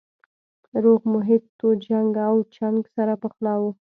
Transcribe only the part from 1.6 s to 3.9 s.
و جنګ او چنګ سره پخلا وو